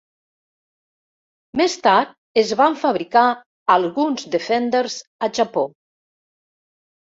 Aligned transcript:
Més 1.61 1.75
tard 1.87 2.15
es 2.43 2.53
van 2.61 2.77
fabricar 2.85 3.27
alguns 3.75 4.25
Defenders 4.37 4.97
a 5.29 5.31
Japó. 5.41 5.67